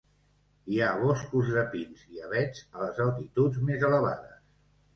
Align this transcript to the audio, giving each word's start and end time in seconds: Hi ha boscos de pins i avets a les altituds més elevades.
Hi 0.75 0.79
ha 0.79 0.87
boscos 1.01 1.51
de 1.59 1.65
pins 1.75 2.07
i 2.15 2.25
avets 2.29 2.65
a 2.73 2.83
les 2.87 3.05
altituds 3.07 3.63
més 3.71 3.89
elevades. 3.93 4.45